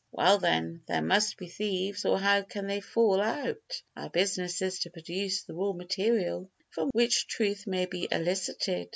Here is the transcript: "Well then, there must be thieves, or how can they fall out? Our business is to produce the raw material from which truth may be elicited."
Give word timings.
"Well 0.11 0.39
then, 0.39 0.81
there 0.87 1.03
must 1.03 1.37
be 1.37 1.45
thieves, 1.47 2.05
or 2.05 2.17
how 2.19 2.41
can 2.41 2.65
they 2.65 2.81
fall 2.81 3.21
out? 3.21 3.83
Our 3.95 4.09
business 4.09 4.59
is 4.63 4.79
to 4.79 4.89
produce 4.89 5.43
the 5.43 5.53
raw 5.53 5.73
material 5.73 6.49
from 6.71 6.89
which 6.91 7.27
truth 7.27 7.67
may 7.67 7.85
be 7.85 8.07
elicited." 8.11 8.89